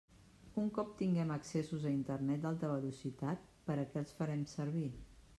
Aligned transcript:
I 0.51 0.59
un 0.59 0.69
cop 0.75 0.93
tinguem 1.01 1.33
accessos 1.33 1.83
a 1.89 1.91
Internet 1.97 2.41
d'alta 2.45 2.69
velocitat, 2.71 3.43
per 3.67 3.75
a 3.83 3.83
què 3.91 4.01
els 4.03 4.15
farem 4.23 4.41
servir? 4.55 4.87